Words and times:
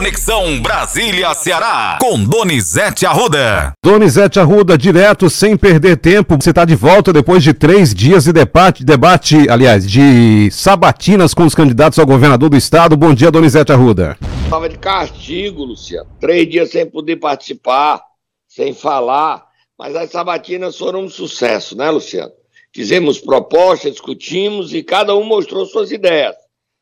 Conexão 0.00 0.62
Brasília-Ceará, 0.62 1.98
com 2.00 2.24
Donizete 2.24 3.04
Arruda. 3.04 3.74
Donizete 3.84 4.40
Arruda, 4.40 4.78
direto, 4.78 5.28
sem 5.28 5.58
perder 5.58 5.98
tempo. 5.98 6.38
Você 6.40 6.48
está 6.48 6.64
de 6.64 6.74
volta 6.74 7.12
depois 7.12 7.42
de 7.42 7.52
três 7.52 7.92
dias 7.92 8.24
de 8.24 8.32
debate, 8.32 8.82
debate, 8.82 9.46
aliás, 9.50 9.86
de 9.86 10.50
sabatinas 10.52 11.34
com 11.34 11.44
os 11.44 11.54
candidatos 11.54 11.98
ao 11.98 12.06
governador 12.06 12.48
do 12.48 12.56
estado. 12.56 12.96
Bom 12.96 13.12
dia, 13.12 13.30
Donizete 13.30 13.72
Arruda. 13.72 14.16
Estava 14.44 14.70
de 14.70 14.78
castigo, 14.78 15.64
Luciano. 15.64 16.08
Três 16.18 16.48
dias 16.48 16.70
sem 16.70 16.86
poder 16.86 17.16
participar, 17.16 18.00
sem 18.48 18.72
falar. 18.72 19.44
Mas 19.78 19.94
as 19.94 20.10
sabatinas 20.10 20.78
foram 20.78 21.04
um 21.04 21.10
sucesso, 21.10 21.76
né, 21.76 21.90
Luciano? 21.90 22.32
Fizemos 22.74 23.20
propostas, 23.20 23.92
discutimos 23.92 24.72
e 24.72 24.82
cada 24.82 25.14
um 25.14 25.24
mostrou 25.24 25.66
suas 25.66 25.92
ideias. 25.92 26.34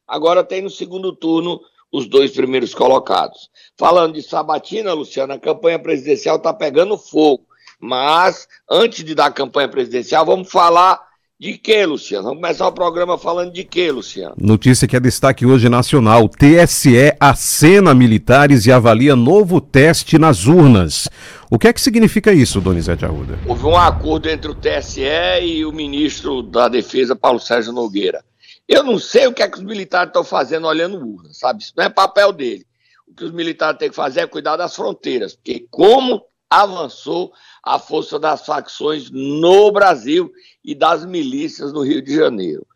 Agora 0.06 0.44
tem 0.44 0.62
no 0.62 0.70
segundo 0.70 1.12
turno 1.12 1.60
os 1.93 2.09
dois 2.09 2.32
primeiros 2.32 2.75
colocados. 2.75 3.48
Falando 3.77 4.14
de 4.14 4.23
sabatina, 4.23 4.92
Luciano, 4.92 5.33
a 5.33 5.38
campanha 5.38 5.79
presidencial 5.79 6.37
está 6.37 6.52
pegando 6.52 6.98
fogo. 6.98 7.45
Mas, 7.80 8.48
antes 8.69 9.05
de 9.05 9.15
dar 9.15 9.27
a 9.27 9.33
campanha 9.33 9.69
presidencial, 9.69 10.27
vamos 10.27 10.51
falar 10.51 11.01
de 11.41 11.56
quê, 11.56 11.87
Luciano? 11.87 12.24
Vamos 12.24 12.41
começar 12.41 12.66
o 12.66 12.73
programa 12.73 13.16
falando 13.16 13.52
de 13.52 13.62
quê, 13.62 13.93
Luciano? 13.93 14.34
Notícia 14.37 14.88
que 14.88 14.96
é 14.96 15.01
destaque 15.01 15.46
hoje 15.46 15.69
nacional. 15.69 16.29
TSE 16.29 17.15
acena 17.20 17.95
militares 17.95 18.66
e 18.66 18.73
avalia 18.73 19.15
novo 19.15 19.60
teste 19.60 20.18
nas 20.18 20.46
urnas. 20.46 21.09
O 21.48 21.57
que 21.57 21.68
é 21.68 21.73
que 21.73 21.80
significa 21.80 22.32
isso, 22.32 22.60
Donizete 22.60 23.05
Arruda? 23.05 23.38
Houve 23.46 23.66
um 23.66 23.77
acordo 23.77 24.29
entre 24.29 24.51
o 24.51 24.55
TSE 24.55 25.05
e 25.41 25.65
o 25.65 25.70
ministro 25.70 26.43
da 26.43 26.66
Defesa, 26.66 27.15
Paulo 27.15 27.38
Sérgio 27.38 27.73
Nogueira. 27.73 28.24
Eu 28.68 28.84
não 28.84 28.98
sei 28.98 29.27
o 29.27 29.32
que 29.32 29.42
é 29.42 29.48
que 29.48 29.56
os 29.56 29.64
militares 29.64 30.10
estão 30.10 30.22
fazendo 30.22 30.66
olhando 30.66 30.98
urna, 30.98 31.32
sabe? 31.32 31.62
Isso 31.62 31.72
não 31.74 31.84
é 31.84 31.88
papel 31.88 32.32
dele. 32.32 32.66
O 33.06 33.14
que 33.14 33.24
os 33.24 33.32
militares 33.32 33.78
têm 33.78 33.88
que 33.88 33.96
fazer 33.96 34.20
é 34.20 34.26
cuidar 34.26 34.56
das 34.56 34.76
fronteiras, 34.76 35.34
porque 35.34 35.66
como 35.70 36.22
avançou 36.50 37.32
a 37.62 37.78
força 37.78 38.18
das 38.18 38.45
facções 38.45 39.10
no 39.10 39.70
Brasil 39.70 40.30
e 40.62 40.74
das 40.74 41.04
milícias 41.04 41.73
no 41.73 41.82
Rio 41.82 42.02
de 42.02 42.15
Janeiro. 42.15 42.66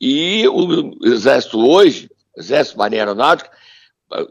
E 0.00 0.46
o 0.48 0.92
Exército 1.06 1.58
hoje, 1.58 2.10
Exército 2.36 2.78
Marinha 2.78 3.02
Aeronáutica, 3.02 3.50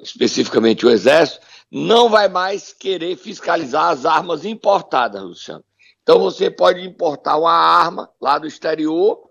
especificamente 0.02 0.86
o 0.86 0.90
Exército, 0.90 1.46
não 1.72 2.10
vai 2.10 2.28
mais 2.28 2.74
querer 2.74 3.16
fiscalizar 3.16 3.90
as 3.90 4.06
armas 4.06 4.44
importadas, 4.44 5.22
Luciano. 5.22 5.64
Então 6.04 6.20
você 6.20 6.50
pode 6.52 6.82
importar 6.82 7.38
uma 7.38 7.54
arma 7.54 8.10
lá 8.20 8.38
do 8.38 8.48
exterior 8.48 9.31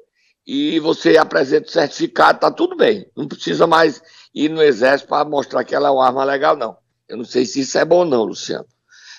e 0.52 0.80
você 0.80 1.16
apresenta 1.16 1.68
o 1.68 1.70
certificado, 1.70 2.40
tá 2.40 2.50
tudo 2.50 2.76
bem. 2.76 3.06
Não 3.16 3.28
precisa 3.28 3.68
mais 3.68 4.02
ir 4.34 4.48
no 4.48 4.60
exército 4.60 5.08
para 5.08 5.24
mostrar 5.24 5.62
que 5.62 5.76
ela 5.76 5.86
é 5.86 5.90
uma 5.92 6.04
arma 6.04 6.24
legal, 6.24 6.56
não. 6.56 6.76
Eu 7.08 7.18
não 7.18 7.24
sei 7.24 7.46
se 7.46 7.60
isso 7.60 7.78
é 7.78 7.84
bom 7.84 7.98
ou 7.98 8.04
não, 8.04 8.24
Luciano. 8.24 8.66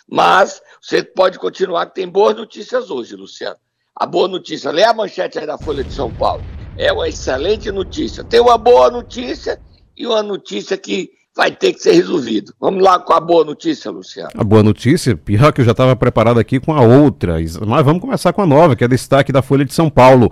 Mas 0.10 0.62
você 0.82 1.02
pode 1.02 1.40
continuar, 1.40 1.86
que 1.86 1.96
tem 1.96 2.06
boas 2.06 2.36
notícias 2.36 2.90
hoje, 2.92 3.16
Luciano. 3.16 3.56
A 3.96 4.06
boa 4.06 4.28
notícia, 4.28 4.72
lê 4.72 4.84
a 4.84 4.94
manchete 4.94 5.40
aí 5.40 5.48
da 5.48 5.58
Folha 5.58 5.86
de 5.86 5.94
São 5.94 6.14
Paulo. 6.14 6.44
É 6.78 6.92
uma 6.92 7.08
excelente 7.08 7.72
notícia. 7.72 8.26
Tem 8.26 8.42
uma 8.42 8.58
boa 8.58 8.92
notícia 8.92 9.58
e 9.96 10.06
uma 10.06 10.22
notícia 10.22 10.78
que 10.78 11.12
vai 11.34 11.50
ter 11.50 11.72
que 11.72 11.80
ser 11.80 11.94
resolvido. 11.94 12.54
Vamos 12.60 12.84
lá 12.84 13.00
com 13.00 13.14
a 13.14 13.22
boa 13.22 13.46
notícia, 13.46 13.90
Luciano. 13.90 14.32
A 14.36 14.44
boa 14.44 14.64
notícia, 14.64 15.16
pior 15.16 15.54
que 15.54 15.62
eu 15.62 15.66
já 15.66 15.72
estava 15.72 15.96
preparado 15.96 16.42
aqui 16.42 16.60
com 16.60 16.74
a 16.74 16.82
outra, 16.82 17.38
mas 17.66 17.86
vamos 17.86 18.02
começar 18.02 18.34
com 18.34 18.42
a 18.42 18.46
nova, 18.46 18.76
que 18.76 18.84
é 18.84 18.88
destaque 18.90 19.32
da 19.32 19.42
Folha 19.42 19.64
de 19.64 19.74
São 19.74 19.90
Paulo. 19.90 20.30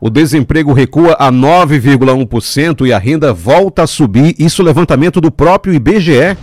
O 0.00 0.08
desemprego 0.08 0.72
recua 0.72 1.14
a 1.18 1.30
9,1% 1.30 2.86
e 2.86 2.92
a 2.92 2.98
renda 2.98 3.34
volta 3.34 3.82
a 3.82 3.86
subir. 3.86 4.34
Isso 4.38 4.62
levantamento 4.62 5.20
do 5.20 5.30
próprio 5.30 5.74
IBGE. 5.74 6.38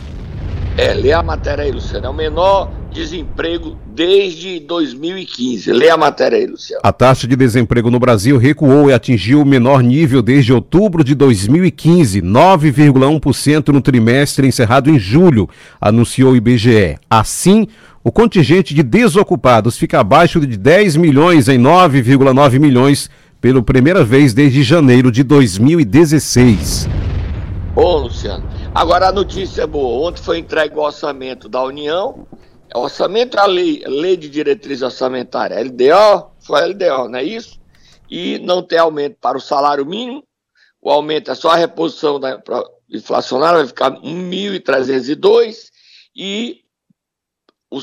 É, 0.77 0.93
lê 0.93 1.11
a 1.11 1.23
matéria 1.23 1.63
aí, 1.63 1.71
Luciano. 1.71 2.05
É 2.05 2.09
o 2.09 2.13
menor 2.13 2.71
desemprego 2.93 3.75
desde 3.87 4.59
2015. 4.59 5.71
Lê 5.71 5.89
a 5.89 5.97
matéria 5.97 6.37
aí, 6.37 6.45
Luciano. 6.45 6.81
A 6.83 6.93
taxa 6.93 7.25
de 7.25 7.35
desemprego 7.35 7.89
no 7.89 7.99
Brasil 7.99 8.37
recuou 8.37 8.91
e 8.91 8.93
atingiu 8.93 9.41
o 9.41 9.45
menor 9.45 9.81
nível 9.81 10.21
desde 10.21 10.53
outubro 10.53 11.03
de 11.03 11.15
2015, 11.15 12.21
9,1% 12.21 13.69
no 13.69 13.81
trimestre 13.81 14.47
encerrado 14.47 14.91
em 14.91 14.99
julho, 14.99 15.49
anunciou 15.81 16.33
o 16.33 16.35
IBGE. 16.35 16.99
Assim, 17.09 17.67
o 18.03 18.11
contingente 18.11 18.75
de 18.75 18.83
desocupados 18.83 19.79
fica 19.79 19.99
abaixo 19.99 20.39
de 20.39 20.57
10 20.57 20.95
milhões 20.95 21.49
em 21.49 21.59
9,9 21.59 22.59
milhões 22.59 23.09
pela 23.39 23.61
primeira 23.61 24.03
vez 24.03 24.33
desde 24.33 24.63
janeiro 24.63 25.11
de 25.11 25.23
2016. 25.23 26.87
Ô, 27.75 27.97
Luciano, 27.97 28.47
agora 28.73 29.09
a 29.09 29.11
notícia 29.11 29.61
é 29.61 29.67
boa. 29.67 30.07
Ontem 30.07 30.21
foi 30.21 30.39
entregue 30.39 30.75
o 30.75 30.81
orçamento 30.81 31.47
da 31.47 31.63
União. 31.63 32.27
O 32.73 32.79
orçamento 32.79 33.37
é 33.37 33.41
a 33.41 33.45
lei, 33.45 33.83
lei 33.85 34.17
de 34.17 34.27
diretriz 34.29 34.81
orçamentária, 34.81 35.57
LDO, 35.61 36.31
foi 36.39 36.65
LDO, 36.67 37.07
não 37.09 37.19
é 37.19 37.23
isso? 37.23 37.59
E 38.09 38.39
não 38.39 38.61
tem 38.61 38.79
aumento 38.79 39.17
para 39.21 39.37
o 39.37 39.41
salário 39.41 39.85
mínimo. 39.85 40.23
O 40.81 40.89
aumento 40.89 41.31
é 41.31 41.35
só 41.35 41.51
a 41.51 41.55
reposição 41.55 42.19
da 42.19 42.41
inflacionária, 42.89 43.59
vai 43.59 43.67
ficar 43.67 43.91
1.302 44.01 45.69
e 46.15 46.61
o, 47.69 47.79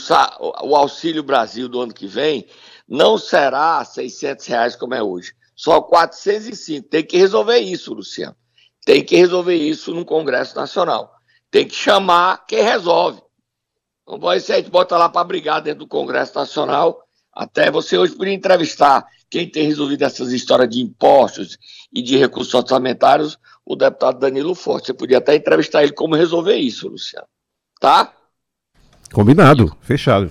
o 0.63 0.77
Auxílio 0.77 1.23
Brasil 1.23 1.69
do 1.69 1.81
ano 1.81 1.95
que 1.95 2.07
vem 2.07 2.47
não 2.89 3.17
será 3.17 3.85
600 3.85 4.47
reais 4.47 4.77
como 4.77 4.95
é 4.95 5.03
hoje 5.03 5.33
só 5.55 5.81
405. 5.81 6.89
Tem 6.89 7.05
que 7.05 7.17
resolver 7.17 7.59
isso, 7.59 7.95
Luciano. 7.95 8.37
Tem 8.85 9.03
que 9.05 9.17
resolver 9.17 9.55
isso 9.55 9.95
no 9.95 10.05
Congresso 10.05 10.57
Nacional. 10.57 11.11
Tem 11.51 11.67
que 11.67 11.75
chamar 11.75 12.45
quem 12.47 12.63
resolve. 12.63 13.23
Não 14.07 14.19
pode 14.19 14.43
ser 14.43 14.55
a 14.55 14.57
gente 14.57 14.71
bota 14.71 14.99
lá 14.99 15.09
para 15.09 15.25
brigar 15.25 15.63
dentro 15.63 15.81
do 15.81 15.89
Congresso 15.89 16.35
Nacional. 16.35 17.03
Até 17.33 17.71
você 17.71 17.97
hoje 17.97 18.15
podia 18.15 18.35
entrevistar 18.35 19.07
quem 19.31 19.49
tem 19.51 19.67
resolvido 19.67 20.03
essas 20.03 20.33
histórias 20.33 20.69
de 20.69 20.81
impostos 20.81 21.59
e 21.93 22.03
de 22.03 22.17
recursos 22.17 22.55
orçamentários, 22.55 23.39
o 23.65 23.75
deputado 23.75 24.19
Danilo 24.19 24.55
Forte. 24.55 24.87
Você 24.87 24.95
podia 24.95 25.19
até 25.19 25.35
entrevistar 25.35 25.83
ele 25.83 25.93
como 25.93 26.15
resolver 26.15 26.57
isso, 26.57 26.89
Luciano. 26.89 27.27
Tá? 27.81 28.13
Combinado, 29.13 29.77
fechado. 29.81 30.31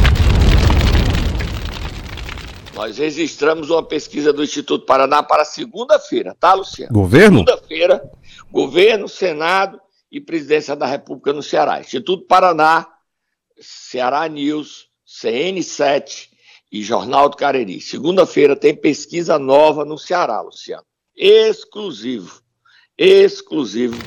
Nós 2.80 2.96
registramos 2.96 3.68
uma 3.68 3.82
pesquisa 3.82 4.32
do 4.32 4.42
Instituto 4.42 4.86
Paraná 4.86 5.22
para 5.22 5.44
segunda-feira, 5.44 6.34
tá, 6.40 6.54
Luciano? 6.54 6.90
Governo? 6.90 7.40
Segunda-feira, 7.40 8.10
governo, 8.50 9.06
Senado 9.06 9.78
e 10.10 10.18
presidência 10.18 10.74
da 10.74 10.86
República 10.86 11.30
no 11.30 11.42
Ceará. 11.42 11.78
Instituto 11.78 12.26
Paraná, 12.26 12.88
Ceará 13.60 14.26
News, 14.26 14.86
CN7 15.06 16.28
e 16.72 16.82
Jornal 16.82 17.28
do 17.28 17.36
Cariri. 17.36 17.82
Segunda-feira 17.82 18.56
tem 18.56 18.74
pesquisa 18.74 19.38
nova 19.38 19.84
no 19.84 19.98
Ceará, 19.98 20.40
Luciano. 20.40 20.84
Exclusivo. 21.14 22.40
Exclusivo 22.96 23.98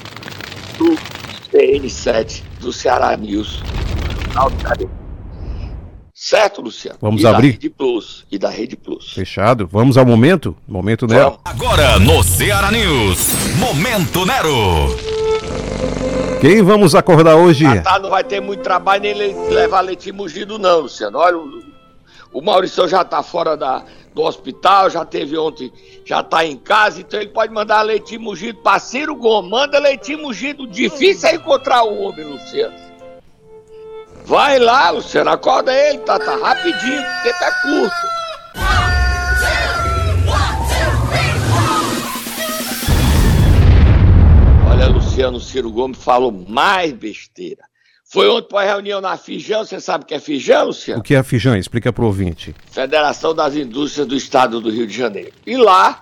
do 0.80 0.96
CN7 1.52 2.42
do 2.60 2.74
Ceará 2.74 3.16
News. 3.16 3.60
Certo, 6.14 6.62
Luciano? 6.62 6.98
Vamos 7.02 7.22
e 7.24 7.28
abrir? 7.28 7.48
Da 7.48 7.54
Rede 7.54 7.70
Plus, 7.70 8.26
e 8.32 8.38
da 8.38 8.50
Rede 8.50 8.76
Plus. 8.76 9.14
Fechado. 9.14 9.68
Vamos 9.72 9.98
ao 9.98 10.06
momento? 10.06 10.56
Momento 10.68 11.08
Nero. 11.08 11.40
Agora 11.44 11.98
no 12.00 12.22
Ceará 12.24 12.72
News. 12.72 13.30
Momento 13.58 14.24
Nero. 14.26 14.96
Quem 16.40 16.62
vamos 16.62 16.94
acordar 16.94 17.36
hoje? 17.36 17.66
Ah, 17.66 17.82
tá, 17.82 18.00
não 18.00 18.10
vai 18.12 18.24
ter 18.24 18.40
muito 18.42 18.62
trabalho 18.62 19.02
nem 19.02 19.14
le- 19.14 19.34
levar 19.50 19.82
leite 19.82 20.12
mugido, 20.12 20.60
não, 20.60 20.82
Luciano. 20.82 21.18
Olha, 21.18 21.38
o, 21.38 21.64
o 22.32 22.42
Maurício 22.42 22.88
já 22.88 23.04
tá 23.04 23.24
fora 23.24 23.56
da, 23.58 23.84
do 24.14 24.22
hospital, 24.22 24.90
já 24.92 25.04
teve 25.06 25.36
ontem, 25.38 25.72
já 26.06 26.22
tá 26.22 26.46
em 26.46 26.58
casa, 26.58 27.00
então 27.00 27.20
ele 27.20 27.30
pode 27.32 27.52
mandar 27.54 27.82
leite 27.82 28.18
mugido 28.20 28.60
pra 28.62 28.78
Ciro 28.78 29.16
Gomes. 29.16 29.50
Manda 29.50 29.80
leite 29.80 30.16
mugido. 30.16 30.68
Difícil 30.68 31.30
é 31.30 31.36
encontrar 31.36 31.84
o 31.84 32.02
homem, 32.04 32.26
Luciano. 32.26 32.76
Vai 34.26 34.58
lá, 34.58 34.90
Luciano, 34.90 35.30
acorda 35.32 35.74
ele, 35.74 36.00
tá, 36.00 36.18
tá 36.18 36.36
rapidinho, 36.38 37.02
o 37.02 37.24
tempo 37.24 37.44
é 37.44 37.52
curto. 37.62 38.14
Olha, 44.70 44.88
Luciano 44.88 45.40
Ciro 45.42 45.70
Gomes 45.70 45.98
falou 46.02 46.32
mais 46.32 46.94
besteira. 46.94 47.64
Foi 48.06 48.30
ontem 48.30 48.48
para 48.48 48.62
a 48.62 48.74
reunião 48.74 49.02
na 49.02 49.18
Fijão, 49.18 49.66
você 49.66 49.80
sabe 49.80 50.04
o 50.04 50.08
que 50.08 50.14
é 50.14 50.20
Fijão, 50.20 50.68
Luciano? 50.68 51.02
O 51.02 51.04
que 51.04 51.16
é 51.16 51.24
Fijão? 51.24 51.58
Explica 51.58 51.92
pro 51.92 52.06
ouvinte. 52.06 52.56
Federação 52.72 53.34
das 53.34 53.56
Indústrias 53.56 54.08
do 54.08 54.16
Estado 54.16 54.62
do 54.62 54.70
Rio 54.70 54.88
de 54.88 54.96
Janeiro. 54.96 55.34
E 55.46 55.58
lá 55.58 56.02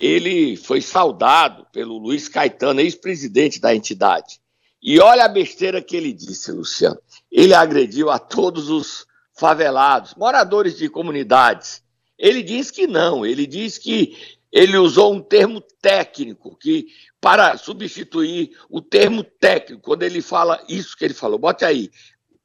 ele 0.00 0.56
foi 0.56 0.80
saudado 0.80 1.66
pelo 1.72 1.98
Luiz 1.98 2.28
Caetano, 2.28 2.80
ex-presidente 2.80 3.60
da 3.60 3.74
entidade. 3.74 4.38
E 4.82 5.00
olha 5.00 5.24
a 5.24 5.28
besteira 5.28 5.82
que 5.82 5.96
ele 5.96 6.12
disse, 6.12 6.52
Luciano. 6.52 6.98
Ele 7.30 7.54
agrediu 7.54 8.10
a 8.10 8.18
todos 8.18 8.68
os 8.68 9.06
favelados, 9.32 10.14
moradores 10.14 10.76
de 10.76 10.88
comunidades. 10.88 11.82
Ele 12.18 12.42
diz 12.42 12.70
que 12.70 12.86
não, 12.86 13.26
ele 13.26 13.46
diz 13.46 13.76
que 13.76 14.16
ele 14.50 14.78
usou 14.78 15.12
um 15.12 15.20
termo 15.20 15.60
técnico 15.82 16.56
que 16.56 16.86
para 17.20 17.58
substituir 17.58 18.52
o 18.70 18.80
termo 18.80 19.22
técnico, 19.22 19.82
quando 19.82 20.02
ele 20.02 20.22
fala 20.22 20.62
isso 20.68 20.96
que 20.96 21.04
ele 21.04 21.12
falou, 21.12 21.38
bote 21.38 21.64
aí, 21.64 21.90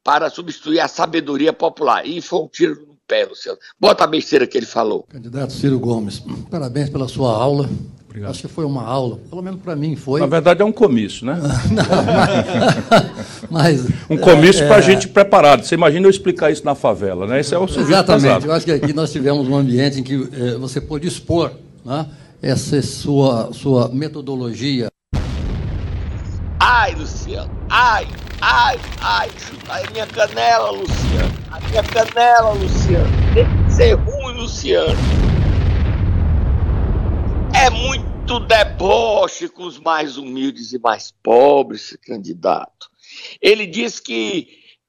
para 0.04 0.28
substituir 0.28 0.80
a 0.80 0.88
sabedoria 0.88 1.52
popular. 1.52 2.06
E 2.06 2.20
foi 2.20 2.40
um 2.40 2.48
tiro 2.48 2.74
no 2.86 2.98
pé, 3.06 3.24
Luciano. 3.24 3.58
Bota 3.78 4.04
a 4.04 4.06
besteira 4.06 4.46
que 4.46 4.58
ele 4.58 4.66
falou. 4.66 5.04
Candidato 5.04 5.52
Ciro 5.52 5.78
Gomes, 5.78 6.22
parabéns 6.50 6.90
pela 6.90 7.08
sua 7.08 7.32
aula. 7.32 7.70
Acho 8.26 8.42
que 8.42 8.48
foi 8.48 8.64
uma 8.64 8.82
aula, 8.82 9.18
pelo 9.30 9.42
menos 9.42 9.60
para 9.60 9.74
mim 9.74 9.96
foi. 9.96 10.20
Na 10.20 10.26
verdade 10.26 10.62
é 10.62 10.64
um 10.64 10.72
comício, 10.72 11.24
né? 11.26 11.38
Mas 13.50 13.86
Um 14.08 14.16
comício 14.16 14.64
é, 14.64 14.68
para 14.68 14.80
gente 14.80 15.08
preparado. 15.08 15.64
Você 15.64 15.74
imagina 15.74 16.06
eu 16.06 16.10
explicar 16.10 16.50
isso 16.50 16.64
na 16.64 16.74
favela, 16.74 17.26
né? 17.26 17.40
Esse 17.40 17.54
é 17.54 17.58
o 17.58 17.66
serviço 17.66 17.92
Exatamente. 17.92 18.22
pesado. 18.22 18.46
Eu 18.46 18.52
acho 18.52 18.64
que 18.64 18.72
aqui 18.72 18.92
nós 18.92 19.10
tivemos 19.10 19.48
um 19.48 19.56
ambiente 19.56 20.00
em 20.00 20.02
que 20.02 20.28
eh, 20.32 20.56
você 20.58 20.80
pôde 20.80 21.08
expor 21.08 21.52
né, 21.84 22.06
essa 22.40 22.80
sua, 22.82 23.50
sua 23.52 23.88
metodologia. 23.88 24.88
Ai, 26.60 26.94
Luciano, 26.94 27.50
ai, 27.68 28.06
ai, 28.40 28.78
ai, 29.00 29.28
chuta 29.36 29.72
a 29.72 29.90
minha 29.90 30.06
canela, 30.06 30.70
Luciano. 30.70 31.32
A 31.50 31.60
minha 31.68 31.82
canela, 31.82 32.52
Luciano. 32.52 33.08
Tem 33.34 33.46
que 33.66 33.72
ser 33.72 33.94
ruim, 33.94 34.34
Luciano. 34.36 34.96
É 37.62 37.70
muito 37.70 38.40
deboche 38.40 39.48
com 39.48 39.62
os 39.62 39.78
mais 39.78 40.16
humildes 40.16 40.72
e 40.72 40.80
mais 40.80 41.12
pobres, 41.22 41.84
esse 41.84 41.98
candidato. 41.98 42.90
Ele 43.40 43.68
disse 43.68 44.02
que 44.02 44.48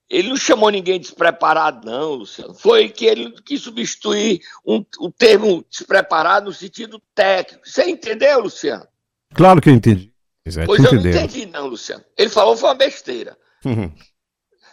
ele 0.09 0.29
não 0.29 0.35
chamou 0.35 0.71
ninguém 0.71 0.99
despreparado, 0.99 1.85
não, 1.85 2.15
Luciano. 2.15 2.55
Foi 2.55 2.89
que 2.89 3.05
ele 3.05 3.31
quis 3.43 3.61
substituir 3.61 4.41
um, 4.65 4.83
o 4.97 5.11
termo 5.11 5.63
despreparado 5.69 6.47
no 6.47 6.51
sentido 6.51 6.99
técnico. 7.13 7.61
Você 7.63 7.83
entendeu, 7.83 8.39
Luciano? 8.39 8.87
Claro 9.35 9.61
que 9.61 9.69
eu 9.69 9.73
entendi. 9.73 10.11
Zé, 10.49 10.65
Pois 10.65 10.81
tô 10.81 10.95
eu 10.95 10.99
não 10.99 11.07
entendi, 11.07 11.45
não, 11.45 11.67
Luciano. 11.67 12.03
Ele 12.17 12.29
falou 12.29 12.57
foi 12.57 12.69
uma 12.69 12.75
besteira. 12.75 13.37
Uhum. 13.63 13.93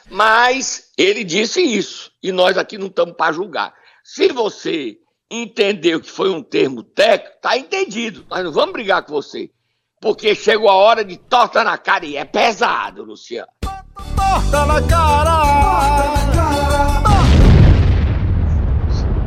Mas 0.08 0.90
ele 0.96 1.22
disse 1.22 1.60
isso. 1.60 2.10
E 2.22 2.32
nós 2.32 2.56
aqui 2.56 2.78
não 2.78 2.86
estamos 2.86 3.14
para 3.14 3.34
julgar. 3.34 3.74
Se 4.02 4.28
você 4.28 4.98
entendeu 5.30 6.00
que 6.00 6.10
foi 6.10 6.28
um 6.30 6.42
termo 6.42 6.82
técnico, 6.82 7.36
tá 7.40 7.56
entendido. 7.56 8.26
Nós 8.28 8.42
não 8.42 8.50
vamos 8.50 8.72
brigar 8.72 9.04
com 9.04 9.12
você. 9.12 9.50
Porque 10.00 10.34
chegou 10.34 10.68
a 10.68 10.74
hora 10.74 11.04
de 11.04 11.16
torta 11.16 11.62
na 11.62 11.78
cara 11.78 12.04
e 12.04 12.16
é 12.16 12.24
pesado, 12.24 13.04
Luciano. 13.04 13.52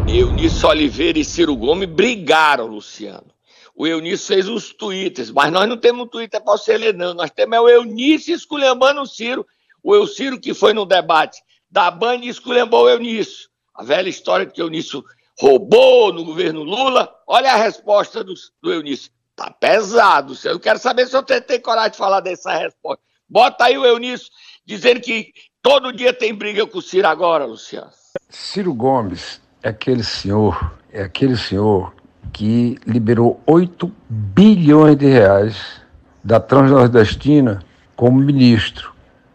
Eunício 0.07 0.67
Oliveira 0.67 1.17
e 1.17 1.23
Ciro 1.23 1.55
Gomes 1.55 1.89
brigaram, 1.89 2.67
Luciano. 2.67 3.31
O 3.75 3.88
Eunício 3.88 4.27
fez 4.27 4.47
os 4.47 4.71
twitters, 4.73 5.31
mas 5.31 5.51
nós 5.51 5.67
não 5.67 5.77
temos 5.77 6.06
um 6.06 6.07
twitter 6.07 6.44
para 6.44 6.57
você 6.57 6.77
ler, 6.77 6.94
não. 6.94 7.13
Nós 7.13 7.31
temos 7.31 7.57
é 7.57 7.61
o 7.61 7.69
Eunício 7.69 8.35
esculhambando 8.35 9.01
o 9.01 9.07
Ciro. 9.07 9.45
O 9.81 9.95
Eu 9.95 10.06
Ciro 10.06 10.39
que 10.39 10.53
foi 10.53 10.73
no 10.73 10.85
debate 10.85 11.41
da 11.69 11.89
Band 11.89 12.17
e 12.17 12.29
esculhambou 12.29 12.85
o 12.85 12.89
Eunício. 12.89 13.49
A 13.75 13.83
velha 13.83 14.09
história 14.09 14.45
de 14.45 14.53
que 14.53 14.61
o 14.61 14.65
Eunício 14.65 15.03
roubou 15.44 16.13
no 16.13 16.24
governo 16.24 16.63
Lula. 16.63 17.13
Olha 17.28 17.51
a 17.51 17.57
resposta 17.57 18.24
do, 18.24 18.34
do 18.62 18.72
Eunício. 18.72 19.12
Tá 19.36 19.51
pesado. 19.51 20.34
Eu 20.45 20.57
quero 20.57 20.80
saber 20.80 21.06
se 21.06 21.12
você 21.12 21.42
tem 21.42 21.60
coragem 21.60 21.92
de 21.92 21.98
falar 21.98 22.22
dessa 22.22 22.54
resposta. 22.57 23.04
Bota 23.28 23.66
aí 23.66 23.78
o 23.78 23.86
Eunício 23.86 24.28
dizendo 24.66 25.01
que 25.01 25.34
todo 25.62 25.92
dia 25.92 26.13
tem 26.13 26.34
briga 26.34 26.66
com 26.66 26.78
o 26.78 26.81
Ciro 26.81 27.07
agora, 27.07 27.44
Luciano. 27.44 27.90
Ciro 28.30 28.74
Gomes 28.74 29.42
é 29.62 29.69
aquele 29.69 30.04
senhor, 30.04 30.72
é 30.90 31.04
aquele 31.04 31.36
senhor 31.36 31.94
que 32.31 32.78
liberou 32.88 33.42
8 33.45 33.92
bilhões 34.10 34.95
de 34.95 35.07
reais 35.07 35.81
da 36.24 36.40
Transnordestina 36.40 37.62
como 37.98 38.18
ministro. 38.18 38.94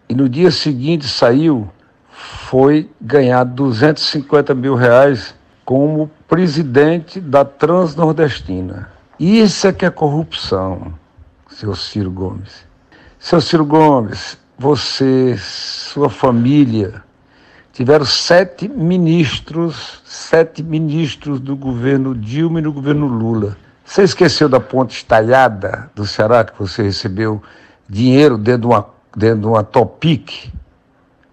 E 0.08 0.14
no 0.14 0.26
dia 0.26 0.50
seguinte 0.50 1.06
saiu, 1.06 1.70
foi 2.10 2.88
ganhar 2.98 3.44
250 3.44 4.54
mil 4.54 4.74
reais 4.74 5.34
como 5.68 6.10
presidente 6.26 7.20
da 7.20 7.44
Transnordestina. 7.44 8.90
Isso 9.20 9.66
é 9.66 9.72
que 9.74 9.84
é 9.84 9.90
corrupção, 9.90 10.94
seu 11.50 11.74
Ciro 11.74 12.10
Gomes. 12.10 12.64
Seu 13.18 13.38
Ciro 13.38 13.66
Gomes, 13.66 14.38
você, 14.58 15.36
sua 15.36 16.08
família, 16.08 17.02
tiveram 17.70 18.06
sete 18.06 18.66
ministros, 18.66 20.00
sete 20.06 20.62
ministros 20.62 21.38
do 21.38 21.54
governo 21.54 22.14
Dilma 22.14 22.60
e 22.60 22.62
do 22.62 22.72
governo 22.72 23.06
Lula. 23.06 23.54
Você 23.84 24.04
esqueceu 24.04 24.48
da 24.48 24.60
ponte 24.60 24.96
estalhada 24.96 25.90
do 25.94 26.06
Ceará, 26.06 26.44
que 26.44 26.58
você 26.58 26.84
recebeu 26.84 27.42
dinheiro 27.86 28.38
dentro 28.38 28.62
de 28.62 28.66
uma, 28.68 28.88
dentro 29.14 29.40
de 29.40 29.46
uma 29.48 29.62
Topic? 29.62 30.50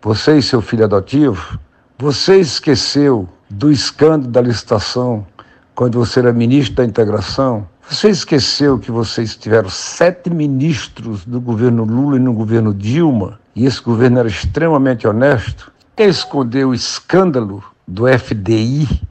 Você 0.02 0.40
e 0.40 0.44
seu 0.44 0.62
filho 0.62 0.84
adotivo? 0.84 1.58
Você 1.98 2.38
esqueceu 2.42 3.30
do 3.50 3.72
escândalo 3.72 4.32
da 4.32 4.42
licitação 4.42 5.26
quando 5.74 6.00
você 6.00 6.20
era 6.20 6.34
ministro 6.34 6.76
da 6.76 6.86
integração? 6.86 7.68
Você 7.88 8.10
esqueceu 8.10 8.80
que 8.80 8.90
vocês 8.90 9.36
tiveram 9.36 9.70
sete 9.70 10.30
ministros 10.30 11.24
do 11.24 11.40
governo 11.40 11.84
Lula 11.84 12.16
e 12.16 12.20
no 12.20 12.34
governo 12.34 12.74
Dilma, 12.74 13.40
e 13.56 13.66
esse 13.66 13.82
governo 13.82 14.20
era 14.20 14.28
extremamente 14.28 15.08
honesto? 15.08 15.72
Quer 15.96 16.10
esconder 16.10 16.66
o 16.66 16.74
escândalo 16.74 17.64
do 17.88 18.06
FDI, 18.08 19.02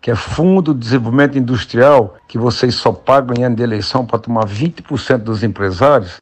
que 0.00 0.10
é 0.10 0.16
Fundo 0.16 0.74
de 0.74 0.80
Desenvolvimento 0.80 1.38
Industrial, 1.38 2.16
que 2.28 2.38
vocês 2.38 2.74
só 2.74 2.92
pagam 2.92 3.36
em 3.38 3.44
ano 3.44 3.56
de 3.56 3.62
eleição 3.62 4.04
para 4.04 4.18
tomar 4.18 4.46
20% 4.46 5.18
dos 5.18 5.42
empresários? 5.42 6.16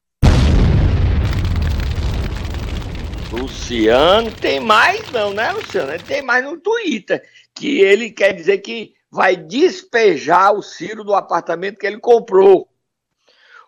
Luciano 3.45 4.31
tem 4.33 4.59
mais 4.59 5.11
não, 5.13 5.35
né, 5.35 5.53
Luciano? 5.53 6.03
Tem 6.03 6.23
mais 6.23 6.43
no 6.43 6.59
Twitter, 6.59 7.23
que 7.55 7.83
ele 7.83 8.11
quer 8.11 8.33
dizer 8.33 8.59
que 8.59 8.95
vai 9.11 9.37
despejar 9.37 10.55
o 10.55 10.63
Ciro 10.63 11.05
do 11.05 11.15
apartamento 11.15 11.79
que 11.79 11.87
ele 11.87 11.99
comprou. 11.99 12.67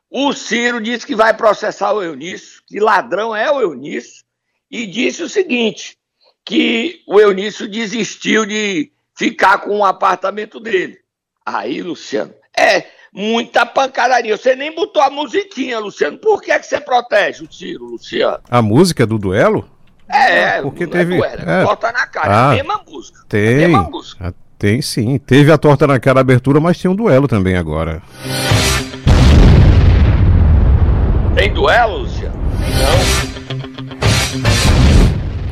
O 0.08 0.32
Ciro 0.32 0.80
disse 0.80 1.06
que 1.06 1.14
vai 1.14 1.36
processar 1.36 1.92
o 1.92 2.02
Eunício, 2.02 2.62
que 2.66 2.80
ladrão 2.80 3.36
é 3.36 3.52
o 3.52 3.60
Eunício, 3.60 4.24
e 4.70 4.86
disse 4.86 5.22
o 5.22 5.28
seguinte, 5.28 5.98
que 6.42 7.02
o 7.06 7.20
Eunício 7.20 7.68
desistiu 7.68 8.46
de 8.46 8.90
ficar 9.14 9.58
com 9.58 9.80
o 9.80 9.84
apartamento 9.84 10.58
dele. 10.58 10.98
Aí, 11.44 11.82
Luciano, 11.82 12.34
é 12.58 12.86
muita 13.16 13.64
pancadaria. 13.64 14.36
Você 14.36 14.54
nem 14.54 14.74
botou 14.74 15.00
a 15.02 15.08
musiquinha, 15.08 15.78
Luciano. 15.78 16.18
Por 16.18 16.42
que, 16.42 16.52
é 16.52 16.58
que 16.58 16.66
você 16.66 16.78
protege 16.78 17.42
o 17.44 17.50
Ciro, 17.52 17.86
Luciano? 17.86 18.38
A 18.50 18.60
música 18.60 19.06
do 19.06 19.18
duelo? 19.18 19.66
É, 20.08 20.60
Porque 20.62 20.84
não 20.84 20.92
teve- 20.92 21.20
É, 21.20 21.26
é. 21.26 21.62
é. 21.62 21.64
Torta 21.64 21.90
na 21.90 22.06
cara, 22.06 22.50
Ah, 22.50 22.56
é 22.56 22.60
a 22.60 22.62
mesma 22.62 22.80
música. 22.86 23.18
Tem. 23.28 23.46
É 23.46 23.54
a 23.64 23.68
mesma 23.68 23.82
música. 23.84 24.28
Ah, 24.28 24.32
Tem 24.58 24.80
sim. 24.80 25.18
Teve 25.18 25.50
a 25.50 25.58
torta 25.58 25.84
na 25.86 25.98
cara 25.98 26.20
abertura, 26.20 26.60
mas 26.60 26.78
tem 26.78 26.88
um 26.90 26.94
duelo 26.94 27.26
também 27.26 27.56
agora. 27.56 28.00
Tem 31.34 31.52
duelo, 31.52 31.98
Luciano? 31.98 32.36
Não. 32.36 33.66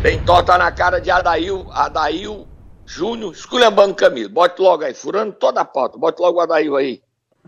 Tem 0.03 0.19
torta 0.21 0.57
na 0.59 0.71
cara 0.71 1.01
de 1.01 1.11
Adail, 1.11 1.67
Adail 1.73 2.47
Júnior, 2.87 3.33
esculhambando 3.33 3.95
Camilo. 3.95 4.29
Bote 4.31 4.61
logo 4.63 4.85
aí, 4.85 4.95
furando 4.95 5.33
toda 5.33 5.63
a 5.63 5.65
pauta. 5.65 5.99
Bote 5.99 6.21
logo 6.21 6.39
o 6.39 6.43
Adail 6.43 6.77
aí. 6.77 7.01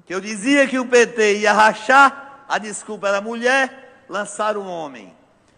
Que 0.05 0.15
eu 0.15 0.21
dizia 0.21 0.67
que 0.67 0.79
o 0.79 0.87
PT 0.87 1.39
ia 1.39 1.53
rachar, 1.53 2.45
a 2.49 2.59
desculpa 2.59 3.09
era 3.09 3.21
mulher, 3.21 4.05
lançaram 4.09 4.63
um 4.63 4.69
homem. 4.69 5.15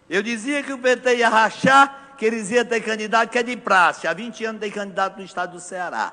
Eu 0.09 0.23
dizia 0.23 0.63
que 0.63 0.73
o 0.73 0.77
PT 0.77 1.17
ia 1.17 1.29
rachar, 1.29 2.15
que 2.17 2.25
eles 2.25 2.49
iam 2.49 2.65
ter 2.65 2.81
candidato 2.81 3.29
que 3.29 3.37
é 3.37 3.43
de 3.43 3.55
praxe. 3.55 4.07
Há 4.07 4.13
20 4.13 4.45
anos 4.45 4.61
tem 4.61 4.71
candidato 4.71 5.17
no 5.17 5.23
estado 5.23 5.51
do 5.51 5.59
Ceará. 5.59 6.11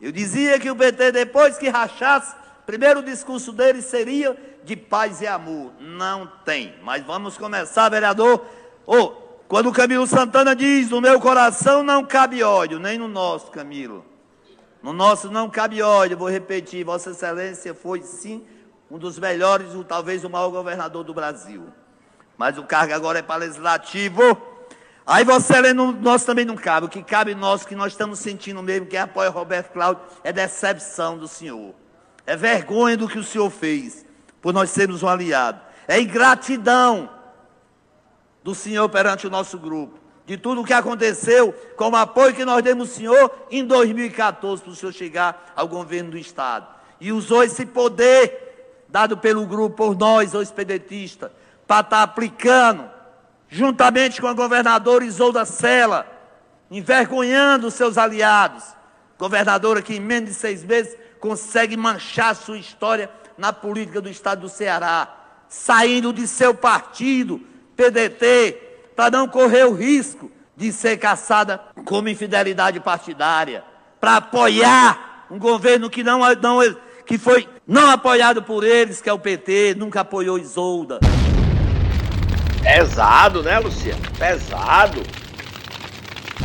Eu 0.00 0.10
dizia 0.10 0.58
que 0.58 0.70
o 0.70 0.76
PT, 0.76 1.12
depois 1.12 1.58
que 1.58 1.68
rachasse, 1.68 2.34
primeiro 2.64 3.02
discurso 3.02 3.52
dele 3.52 3.82
seria 3.82 4.36
de 4.64 4.74
paz 4.74 5.20
e 5.20 5.26
amor. 5.26 5.72
Não 5.78 6.26
tem. 6.44 6.74
Mas 6.82 7.04
vamos 7.04 7.38
começar, 7.38 7.88
vereador. 7.88 8.44
Oh, 8.86 9.08
quando 9.48 9.68
o 9.68 9.72
Camilo 9.72 10.06
Santana 10.06 10.56
diz, 10.56 10.90
no 10.90 11.00
meu 11.00 11.20
coração 11.20 11.82
não 11.82 12.04
cabe 12.04 12.42
ódio, 12.42 12.78
nem 12.78 12.98
no 12.98 13.06
nosso, 13.06 13.50
Camilo. 13.50 14.04
No 14.82 14.92
nosso 14.92 15.30
não 15.30 15.48
cabe 15.50 15.82
ódio, 15.82 16.16
vou 16.16 16.28
repetir, 16.28 16.84
Vossa 16.84 17.10
Excelência 17.10 17.74
foi 17.74 18.02
sim 18.02 18.44
um 18.90 18.98
dos 18.98 19.18
melhores, 19.18 19.74
ou 19.74 19.82
talvez 19.82 20.24
o 20.24 20.30
maior 20.30 20.48
governador 20.48 21.02
do 21.02 21.12
Brasil. 21.12 21.66
Mas 22.38 22.56
o 22.56 22.62
cargo 22.62 22.94
agora 22.94 23.18
é 23.18 23.22
para 23.22 23.40
legislativo. 23.40 24.22
Aí 25.04 25.24
você 25.24 25.60
lendo, 25.60 25.92
nós 25.92 26.24
também 26.24 26.44
não 26.44 26.56
cabe. 26.56 26.86
O 26.86 26.88
que 26.88 27.02
cabe 27.02 27.34
nós, 27.34 27.64
que 27.64 27.74
nós 27.74 27.92
estamos 27.92 28.18
sentindo 28.18 28.62
mesmo, 28.62 28.86
que 28.86 28.96
apoia 28.96 29.30
Roberto 29.30 29.72
Cláudio, 29.72 30.02
é 30.22 30.32
decepção 30.32 31.18
do 31.18 31.26
senhor. 31.26 31.74
É 32.26 32.36
vergonha 32.36 32.96
do 32.96 33.08
que 33.08 33.18
o 33.18 33.24
senhor 33.24 33.50
fez, 33.50 34.04
por 34.40 34.52
nós 34.52 34.70
sermos 34.70 35.02
um 35.02 35.08
aliado. 35.08 35.60
É 35.88 36.00
ingratidão 36.00 37.08
do 38.42 38.54
senhor 38.54 38.88
perante 38.88 39.26
o 39.26 39.30
nosso 39.30 39.58
grupo. 39.58 40.05
De 40.26 40.36
tudo 40.36 40.60
o 40.60 40.64
que 40.64 40.72
aconteceu, 40.72 41.52
com 41.76 41.90
o 41.90 41.96
apoio 41.96 42.34
que 42.34 42.44
nós 42.44 42.62
demos 42.62 42.90
ao 42.90 42.94
senhor 42.96 43.30
em 43.50 43.64
2014, 43.64 44.62
para 44.62 44.72
o 44.72 44.74
senhor 44.74 44.92
chegar 44.92 45.52
ao 45.54 45.68
governo 45.68 46.10
do 46.10 46.18
Estado. 46.18 46.66
E 47.00 47.12
usou 47.12 47.44
esse 47.44 47.64
poder 47.64 48.84
dado 48.88 49.16
pelo 49.16 49.46
grupo, 49.46 49.76
por 49.76 49.96
nós, 49.96 50.34
os 50.34 50.50
pedetistas, 50.50 51.30
para 51.66 51.80
estar 51.80 51.98
tá 51.98 52.02
aplicando 52.02 52.90
juntamente 53.48 54.20
com 54.20 54.26
a 54.26 54.32
governadora 54.32 55.04
Isolda 55.04 55.44
Sela, 55.44 56.06
envergonhando 56.70 57.70
seus 57.70 57.96
aliados. 57.96 58.64
Governadora 59.18 59.80
que 59.80 59.94
em 59.94 60.00
menos 60.00 60.30
de 60.30 60.34
seis 60.34 60.64
meses 60.64 60.96
consegue 61.20 61.76
manchar 61.76 62.34
sua 62.34 62.58
história 62.58 63.10
na 63.38 63.52
política 63.52 64.00
do 64.00 64.08
estado 64.08 64.42
do 64.42 64.48
Ceará, 64.48 65.08
saindo 65.48 66.12
de 66.12 66.26
seu 66.26 66.54
partido, 66.54 67.40
PDT, 67.76 68.65
para 68.96 69.10
não 69.10 69.28
correr 69.28 69.64
o 69.64 69.74
risco 69.74 70.30
de 70.56 70.72
ser 70.72 70.96
caçada 70.96 71.60
como 71.84 72.08
infidelidade 72.08 72.80
partidária, 72.80 73.62
para 74.00 74.16
apoiar 74.16 75.26
um 75.30 75.38
governo 75.38 75.90
que 75.90 76.02
não, 76.02 76.20
não 76.36 76.60
que 77.04 77.18
foi 77.18 77.46
não 77.66 77.90
apoiado 77.90 78.42
por 78.42 78.64
eles, 78.64 79.02
que 79.02 79.08
é 79.08 79.12
o 79.12 79.18
PT, 79.18 79.74
nunca 79.76 80.00
apoiou 80.00 80.38
Isolda. 80.38 80.98
Pesado, 82.62 83.42
né, 83.42 83.58
Luciano? 83.58 84.00
Pesado. 84.18 85.02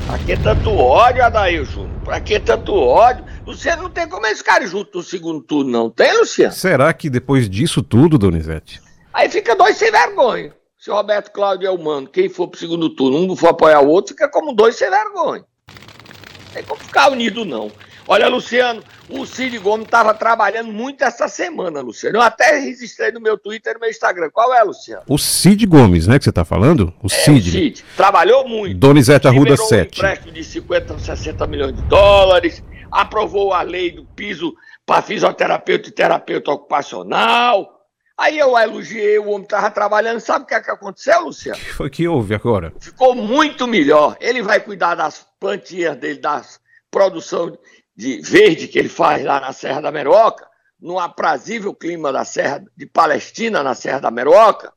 Pra 0.05 0.17
que 0.19 0.37
tanto 0.37 0.69
ódio, 0.71 1.23
Adair 1.23 1.63
Júnior? 1.63 2.01
Pra 2.03 2.19
que 2.19 2.39
tanto 2.39 2.75
ódio? 2.75 3.23
Luciano, 3.45 3.83
não 3.83 3.89
tem 3.89 4.07
como 4.07 4.25
eles 4.25 4.39
ficarem 4.39 4.67
juntos 4.67 4.93
no 4.93 5.03
segundo 5.03 5.41
turno, 5.41 5.71
não 5.71 5.89
tem, 5.89 6.19
Luciano? 6.19 6.53
Será 6.53 6.91
que 6.93 7.09
depois 7.09 7.49
disso 7.49 7.81
tudo, 7.81 8.17
Donizete? 8.17 8.81
Aí 9.13 9.29
fica 9.29 9.55
dois 9.55 9.77
sem 9.77 9.91
vergonha. 9.91 10.53
Se 10.81 10.89
o 10.89 10.95
Roberto 10.95 11.29
Cláudio 11.29 11.67
é 11.67 11.69
humano, 11.69 12.07
quem 12.07 12.27
for 12.27 12.47
pro 12.47 12.59
segundo 12.59 12.89
turno, 12.89 13.31
um 13.31 13.35
for 13.35 13.49
apoiar 13.49 13.81
o 13.81 13.87
outro, 13.87 14.15
fica 14.15 14.27
como 14.27 14.51
dois 14.51 14.75
sem 14.75 14.89
vergonha. 14.89 15.45
Não 15.67 16.53
tem 16.55 16.63
como 16.63 16.81
ficar 16.81 17.11
unido, 17.11 17.45
não. 17.45 17.71
Olha, 18.07 18.27
Luciano, 18.27 18.81
o 19.07 19.23
Cid 19.23 19.59
Gomes 19.59 19.85
estava 19.85 20.11
trabalhando 20.11 20.71
muito 20.71 21.03
essa 21.03 21.27
semana, 21.27 21.81
Luciano. 21.81 22.17
Eu 22.17 22.21
até 22.23 22.57
registrei 22.57 23.11
no 23.11 23.21
meu 23.21 23.37
Twitter 23.37 23.73
e 23.73 23.75
no 23.75 23.79
meu 23.79 23.91
Instagram. 23.91 24.31
Qual 24.33 24.51
é, 24.55 24.63
Luciano? 24.63 25.03
O 25.07 25.19
Cid 25.19 25.67
Gomes, 25.67 26.07
né, 26.07 26.17
que 26.17 26.23
você 26.23 26.31
está 26.31 26.43
falando? 26.43 26.91
O 26.99 27.05
é, 27.05 27.09
Cid. 27.09 27.49
O 27.49 27.51
Cid. 27.51 27.85
Trabalhou 27.95 28.49
muito. 28.49 28.75
Donizete 28.75 29.27
Arruda 29.27 29.55
7. 29.55 29.99
Um 29.99 30.03
empréstimo 30.03 30.31
de 30.31 30.43
50, 30.43 30.97
60 30.97 31.45
milhões 31.45 31.75
de 31.75 31.81
dólares. 31.83 32.63
Aprovou 32.89 33.53
a 33.53 33.61
lei 33.61 33.91
do 33.91 34.03
piso 34.03 34.55
para 34.83 35.03
fisioterapeuta 35.03 35.89
e 35.89 35.91
terapeuta 35.91 36.49
ocupacional. 36.49 37.80
Aí 38.21 38.37
eu 38.37 38.55
elogiei, 38.55 39.17
o 39.17 39.29
homem 39.29 39.41
estava 39.41 39.71
trabalhando. 39.71 40.19
Sabe 40.19 40.45
o 40.45 40.47
que, 40.47 40.53
é 40.53 40.61
que 40.61 40.69
aconteceu, 40.69 41.21
Luciano? 41.21 41.57
O 41.57 41.61
que 41.61 41.73
foi 41.73 41.89
que 41.89 42.07
houve 42.07 42.35
agora? 42.35 42.71
Ficou 42.79 43.15
muito 43.15 43.67
melhor. 43.67 44.15
Ele 44.21 44.43
vai 44.43 44.59
cuidar 44.59 44.93
das 44.93 45.25
plantinhas 45.39 45.97
dele, 45.97 46.19
das 46.19 46.59
produção 46.91 47.57
de 47.95 48.21
verde 48.21 48.67
que 48.67 48.77
ele 48.77 48.89
faz 48.89 49.23
lá 49.25 49.39
na 49.39 49.51
Serra 49.53 49.81
da 49.81 49.91
Meroca, 49.91 50.45
no 50.79 50.99
aprazível 50.99 51.73
clima 51.73 52.13
da 52.13 52.23
Serra 52.23 52.63
de 52.77 52.85
Palestina, 52.85 53.63
na 53.63 53.73
Serra 53.73 54.01
da 54.01 54.11
Meroca, 54.11 54.71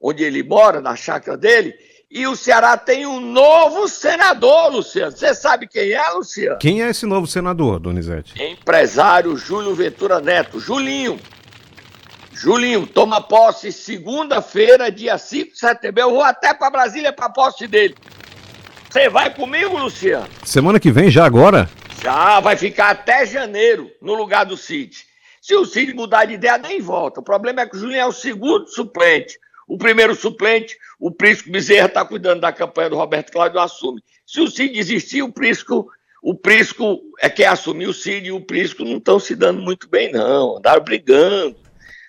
onde 0.00 0.24
ele 0.24 0.42
mora, 0.42 0.80
na 0.80 0.96
chácara 0.96 1.36
dele, 1.36 1.74
e 2.10 2.26
o 2.26 2.34
Ceará 2.34 2.76
tem 2.76 3.06
um 3.06 3.20
novo 3.20 3.86
senador, 3.86 4.72
Luciano. 4.72 5.12
Você 5.12 5.34
sabe 5.34 5.68
quem 5.68 5.92
é, 5.92 6.08
Luciano? 6.10 6.58
Quem 6.58 6.82
é 6.82 6.88
esse 6.88 7.06
novo 7.06 7.28
senador, 7.28 7.78
Donizete? 7.78 8.42
Empresário 8.42 9.36
Júlio 9.36 9.74
Ventura 9.74 10.20
Neto, 10.20 10.58
Julinho. 10.58 11.20
Julinho, 12.40 12.86
toma 12.86 13.20
posse 13.20 13.72
segunda-feira, 13.72 14.92
dia 14.92 15.18
5 15.18 15.54
de 15.54 15.58
setembro. 15.58 16.00
Eu 16.00 16.10
vou 16.10 16.22
até 16.22 16.54
para 16.54 16.70
Brasília 16.70 17.12
para 17.12 17.28
posse 17.28 17.66
dele. 17.66 17.96
Você 18.88 19.08
vai 19.08 19.34
comigo, 19.34 19.76
Luciano? 19.76 20.28
Semana 20.44 20.78
que 20.78 20.92
vem, 20.92 21.10
já 21.10 21.26
agora? 21.26 21.68
Já 22.00 22.38
vai 22.38 22.56
ficar 22.56 22.90
até 22.90 23.26
janeiro 23.26 23.90
no 24.00 24.14
lugar 24.14 24.46
do 24.46 24.56
Cid. 24.56 25.04
Se 25.42 25.52
o 25.56 25.64
Cid 25.64 25.92
mudar 25.94 26.26
de 26.26 26.34
ideia, 26.34 26.56
nem 26.56 26.80
volta. 26.80 27.18
O 27.18 27.24
problema 27.24 27.62
é 27.62 27.66
que 27.66 27.76
o 27.76 27.80
Julinho 27.80 28.00
é 28.00 28.06
o 28.06 28.12
segundo 28.12 28.68
suplente. 28.68 29.36
O 29.66 29.76
primeiro 29.76 30.14
suplente, 30.14 30.76
o 31.00 31.10
Prisco 31.10 31.50
Bezerra 31.50 31.88
está 31.88 32.04
cuidando 32.04 32.42
da 32.42 32.52
campanha 32.52 32.90
do 32.90 32.96
Roberto 32.96 33.32
Cláudio 33.32 33.58
assume. 33.58 34.00
Se 34.24 34.40
o 34.40 34.48
Cid 34.48 34.72
desistir, 34.72 35.22
o 35.22 35.32
Prisco, 35.32 35.88
o 36.22 36.36
Prisco 36.36 37.00
é 37.18 37.28
quem 37.28 37.46
assumiu 37.46 37.90
o 37.90 37.94
Cid 37.94 38.28
e 38.28 38.32
o 38.32 38.40
Prisco 38.40 38.84
não 38.84 38.98
estão 38.98 39.18
se 39.18 39.34
dando 39.34 39.60
muito 39.60 39.88
bem, 39.88 40.12
não. 40.12 40.58
Andaram 40.58 40.84
brigando. 40.84 41.67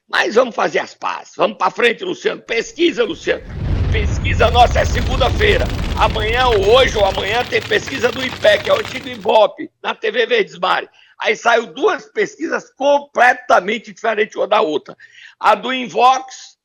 Mas 0.10 0.34
vamos 0.36 0.56
fazer 0.56 0.80
as 0.80 0.96
pazes. 0.96 1.34
Vamos 1.36 1.58
para 1.58 1.70
frente, 1.70 2.04
Luciano. 2.04 2.42
Pesquisa, 2.42 3.04
Luciano. 3.04 3.44
Pesquisa 3.92 4.50
nossa 4.50 4.80
é 4.80 4.86
segunda-feira. 4.86 5.66
Amanhã 6.00 6.48
ou 6.48 6.76
hoje 6.76 6.98
ou 6.98 7.06
amanhã 7.06 7.46
tem 7.46 7.62
pesquisa 7.62 8.12
do 8.12 8.26
IPEC, 8.26 8.70
é 8.70 8.74
o 8.74 8.80
antigo 8.80 9.08
Ibope, 9.08 9.70
na 9.84 9.94
TV 9.94 10.26
Verdes 10.26 10.58
Mare. 10.58 10.90
Aí 11.20 11.36
saiu 11.36 11.68
duas 11.74 12.06
pesquisas 12.06 12.72
completamente 12.72 13.94
diferentes 13.94 14.36
uma 14.36 14.48
da 14.48 14.62
outra. 14.62 14.96
A 15.40 15.54
do 15.54 15.74
Invox, 15.74 16.58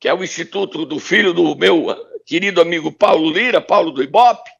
que 0.00 0.08
é 0.08 0.14
o 0.14 0.24
instituto 0.24 0.84
do 0.84 0.98
filho 0.98 1.32
do 1.32 1.54
meu 1.56 1.86
querido 2.26 2.60
amigo 2.60 2.92
Paulo 2.92 3.30
Lira, 3.30 3.60
Paulo 3.60 3.92
do 3.92 4.02
Ibope, 4.02 4.50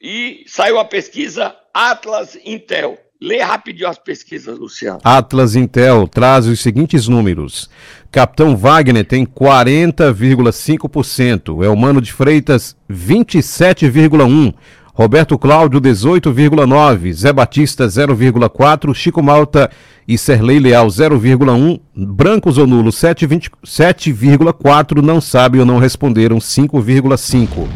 e 0.00 0.44
saiu 0.46 0.78
a 0.78 0.84
pesquisa 0.84 1.56
Atlas 1.74 2.38
Intel. 2.44 2.98
Lê 3.20 3.42
rapidinho 3.42 3.88
as 3.88 3.98
pesquisas, 3.98 4.56
Luciano. 4.58 5.00
Atlas 5.02 5.56
Intel 5.56 6.06
traz 6.06 6.46
os 6.46 6.60
seguintes 6.60 7.08
números. 7.08 7.70
Capitão 8.12 8.54
Wagner 8.54 9.06
tem 9.06 9.24
40,5%. 9.24 11.64
Elmano 11.64 12.02
de 12.02 12.12
Freitas, 12.12 12.76
27,1%. 12.90 14.54
Roberto 14.92 15.38
Cláudio, 15.38 15.80
18,9%. 15.80 17.12
Zé 17.12 17.32
Batista, 17.32 17.86
0,4%. 17.86 18.94
Chico 18.94 19.22
Malta 19.22 19.70
e 20.06 20.18
Serlei 20.18 20.58
Leal, 20.58 20.88
0,1%. 20.88 21.80
Brancos 21.94 22.58
ou 22.58 22.66
nulos, 22.66 22.96
7,4%. 22.96 25.00
Não 25.02 25.22
sabem 25.22 25.60
ou 25.60 25.66
não 25.66 25.78
responderam, 25.78 26.36
5,5%. 26.38 27.66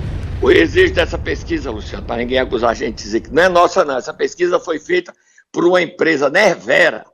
O 0.42 0.48
registro 0.48 0.94
dessa 0.94 1.18
pesquisa, 1.18 1.70
Luciano, 1.70 2.06
para 2.06 2.16
ninguém 2.16 2.38
acusar 2.38 2.70
a 2.70 2.74
gente 2.74 2.96
de 2.96 3.02
dizer 3.02 3.20
que 3.20 3.30
não 3.30 3.42
é 3.42 3.48
nossa, 3.48 3.84
não. 3.84 3.98
Essa 3.98 4.14
pesquisa 4.14 4.58
foi 4.58 4.78
feita 4.78 5.12
por 5.52 5.64
uma 5.64 5.82
empresa 5.82 6.30
Nervera. 6.30 7.04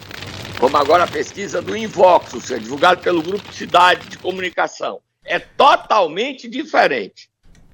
Vamos 0.58 0.78
agora 0.78 1.04
à 1.04 1.06
pesquisa 1.06 1.62
do 1.62 1.74
Invox, 1.76 2.34
ou 2.34 2.40
seja, 2.40 2.60
divulgado 2.60 3.00
pelo 3.00 3.22
Grupo 3.22 3.50
Cidade 3.52 4.08
de 4.08 4.18
Comunicação. 4.18 5.00
É 5.24 5.38
totalmente 5.38 6.48
diferente. 6.48 7.30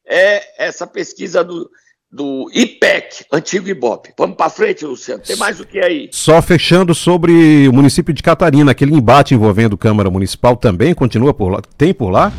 é 0.05 0.63
essa 0.63 0.87
pesquisa 0.87 1.43
do, 1.43 1.69
do 2.13 2.47
IPEC, 2.53 3.25
antigo 3.31 3.67
IBOP. 3.67 4.13
Vamos 4.15 4.37
para 4.37 4.47
frente, 4.47 4.85
Luciano. 4.85 5.23
Tem 5.23 5.35
mais 5.35 5.59
o 5.59 5.65
que 5.65 5.79
aí? 5.79 6.09
Só 6.11 6.39
fechando 6.43 6.93
sobre 6.93 7.67
o 7.67 7.73
município 7.73 8.13
de 8.13 8.21
Catarina, 8.21 8.71
aquele 8.71 8.93
embate 8.93 9.33
envolvendo 9.33 9.75
Câmara 9.75 10.11
Municipal 10.11 10.55
também 10.55 10.93
continua 10.93 11.33
por 11.33 11.49
lá? 11.49 11.59
Tem 11.75 11.91
por 11.91 12.11
lá? 12.11 12.31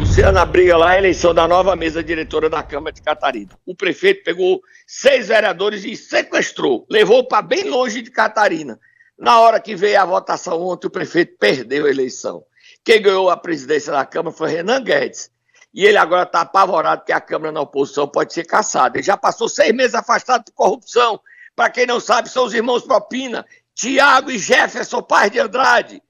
Luciano, 0.00 0.38
a 0.38 0.46
briga 0.46 0.74
lá 0.78 0.94
é 0.94 0.96
a 0.96 0.98
eleição 1.00 1.34
da 1.34 1.46
nova 1.46 1.76
mesa 1.76 2.02
diretora 2.02 2.48
da 2.48 2.62
Câmara 2.62 2.92
de 2.92 3.02
Catarina. 3.02 3.50
O 3.66 3.74
prefeito 3.74 4.24
pegou 4.24 4.62
seis 4.86 5.28
vereadores 5.28 5.84
e 5.84 5.94
sequestrou, 5.94 6.86
levou 6.90 7.28
para 7.28 7.42
bem 7.42 7.64
longe 7.64 8.00
de 8.00 8.10
Catarina. 8.10 8.80
Na 9.18 9.38
hora 9.40 9.60
que 9.60 9.76
veio 9.76 10.00
a 10.00 10.06
votação 10.06 10.62
ontem, 10.62 10.86
o 10.86 10.90
prefeito 10.90 11.36
perdeu 11.38 11.84
a 11.84 11.90
eleição. 11.90 12.42
Quem 12.82 13.02
ganhou 13.02 13.28
a 13.28 13.36
presidência 13.36 13.92
da 13.92 14.06
Câmara 14.06 14.34
foi 14.34 14.50
Renan 14.50 14.82
Guedes 14.82 15.30
e 15.72 15.84
ele 15.84 15.98
agora 15.98 16.22
está 16.22 16.40
apavorado 16.40 17.04
que 17.04 17.12
a 17.12 17.20
Câmara 17.20 17.52
na 17.52 17.60
oposição 17.60 18.08
pode 18.08 18.32
ser 18.32 18.44
caçada. 18.44 18.96
Ele 18.96 19.04
já 19.04 19.16
passou 19.16 19.48
seis 19.48 19.72
meses 19.72 19.94
afastado 19.94 20.44
de 20.46 20.52
corrupção. 20.52 21.20
Para 21.54 21.70
quem 21.70 21.86
não 21.86 22.00
sabe, 22.00 22.28
são 22.28 22.44
os 22.44 22.54
irmãos 22.54 22.82
Propina, 22.82 23.44
Tiago 23.74 24.30
e 24.30 24.38
Jefferson 24.38 25.02
Paz 25.02 25.30
de 25.30 25.38
Andrade. 25.38 26.02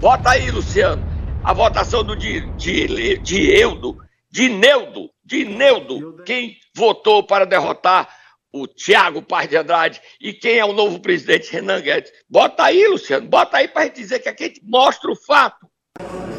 Bota 0.00 0.30
aí, 0.30 0.50
Luciano, 0.50 1.02
a 1.42 1.52
votação 1.52 2.04
do 2.04 2.14
de, 2.14 2.40
de, 2.56 3.18
de 3.18 3.50
Eudo, 3.52 3.96
de 4.30 4.48
Neudo, 4.48 5.10
de 5.24 5.44
Neudo, 5.44 6.22
quem 6.24 6.56
votou 6.74 7.22
para 7.24 7.46
derrotar 7.46 8.08
o 8.52 8.66
Tiago 8.66 9.22
Paz 9.22 9.48
de 9.48 9.56
Andrade 9.56 10.00
e 10.20 10.32
quem 10.32 10.58
é 10.58 10.64
o 10.64 10.72
novo 10.72 11.00
presidente 11.00 11.52
Renan 11.52 11.80
Guedes. 11.80 12.12
Bota 12.28 12.64
aí, 12.64 12.86
Luciano, 12.86 13.28
bota 13.28 13.58
aí 13.58 13.68
para 13.68 13.82
a 13.82 13.84
gente 13.86 13.96
dizer 13.96 14.20
que 14.20 14.28
aqui 14.28 14.44
a 14.44 14.46
gente 14.48 14.62
mostra 14.64 15.10
o 15.10 15.16
fato. 15.16 15.66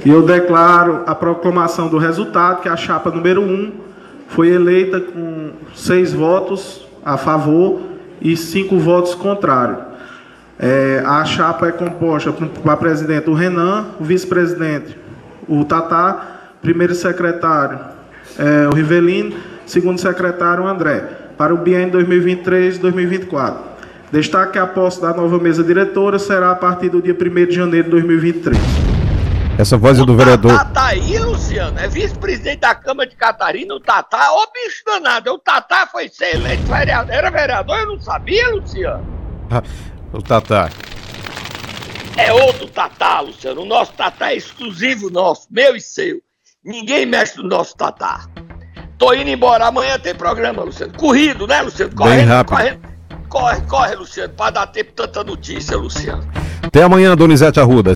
E 0.05 0.09
eu 0.09 0.21
declaro 0.21 1.03
a 1.05 1.13
proclamação 1.13 1.87
do 1.87 1.97
resultado, 1.97 2.61
que 2.61 2.69
a 2.69 2.77
chapa 2.77 3.09
número 3.11 3.41
1 3.41 3.71
foi 4.27 4.49
eleita 4.49 4.99
com 4.99 5.51
seis 5.75 6.13
votos 6.13 6.87
a 7.03 7.17
favor 7.17 7.81
e 8.21 8.35
cinco 8.35 8.77
votos 8.77 9.15
contrários. 9.15 9.79
É, 10.59 11.03
a 11.05 11.23
chapa 11.23 11.67
é 11.67 11.71
composta 11.71 12.31
para 12.31 12.77
presidente 12.77 13.29
o 13.29 13.33
Renan, 13.33 13.85
o 13.99 14.03
vice-presidente 14.03 14.97
o 15.47 15.63
Tatá, 15.63 16.39
primeiro 16.61 16.93
secretário 16.93 17.79
é, 18.37 18.67
o 18.67 18.75
Rivelino, 18.75 19.35
segundo 19.65 19.99
secretário 19.99 20.63
o 20.63 20.67
André, 20.67 21.03
para 21.37 21.53
o 21.53 21.57
biênio 21.57 21.91
2023-2024. 21.99 23.55
Destaque 24.11 24.53
que 24.53 24.59
a 24.59 24.65
posse 24.65 25.01
da 25.01 25.13
nova 25.13 25.37
mesa 25.37 25.63
diretora 25.63 26.17
será 26.17 26.51
a 26.51 26.55
partir 26.55 26.89
do 26.89 27.01
dia 27.01 27.15
1 27.15 27.45
de 27.45 27.55
janeiro 27.55 27.85
de 27.85 27.91
2023. 27.91 28.86
Essa 29.57 29.75
voz 29.75 29.97
é 29.97 30.05
do 30.05 30.15
vereador. 30.15 30.53
O 30.53 30.57
Tatá 30.57 30.85
aí, 30.87 31.17
Luciano, 31.17 31.79
é 31.79 31.87
vice-presidente 31.87 32.59
da 32.59 32.75
Câmara 32.75 33.09
de 33.09 33.15
Catarina, 33.15 33.73
o 33.73 33.79
Tatá, 33.79 34.31
ô 34.31 34.45
bicho 34.53 34.83
danado, 34.85 35.33
o 35.33 35.39
Tatá 35.39 35.87
foi 35.87 36.07
ser 36.09 36.35
eleito 36.35 36.61
vereador, 36.63 37.11
era 37.11 37.31
vereador, 37.31 37.77
eu 37.79 37.87
não 37.87 37.99
sabia, 37.99 38.49
Luciano. 38.49 39.03
Ah, 39.49 39.63
o 40.13 40.21
Tatá. 40.21 40.69
É 42.15 42.31
outro 42.31 42.67
Tatá, 42.67 43.19
Luciano, 43.21 43.61
o 43.61 43.65
nosso 43.65 43.93
Tatá 43.93 44.31
é 44.31 44.35
exclusivo 44.35 45.09
nosso, 45.09 45.47
meu 45.49 45.75
e 45.75 45.81
seu. 45.81 46.21
Ninguém 46.63 47.07
mexe 47.07 47.37
no 47.37 47.47
nosso 47.47 47.75
Tatá. 47.75 48.27
Tô 48.99 49.11
indo 49.13 49.29
embora, 49.29 49.65
amanhã 49.65 49.97
tem 49.97 50.13
programa, 50.13 50.63
Luciano. 50.63 50.93
Corrido, 50.93 51.47
né, 51.47 51.63
Luciano? 51.63 51.95
Correndo, 51.95 52.17
Bem 52.17 52.25
rápido. 52.27 52.55
Correndo, 52.57 52.79
corre, 53.27 53.61
corre, 53.61 53.95
Luciano, 53.95 54.33
para 54.33 54.51
dar 54.51 54.67
tempo 54.67 54.91
tanta 54.91 55.23
notícia, 55.23 55.75
Luciano. 55.75 56.27
Até 56.61 56.83
amanhã, 56.83 57.15
Donizete 57.15 57.59
Arruda. 57.59 57.95